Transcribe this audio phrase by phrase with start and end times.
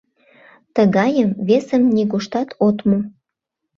[0.75, 2.99] Тыгайым весым нигуштат от му.